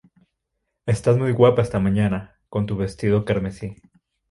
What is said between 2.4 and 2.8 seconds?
con tu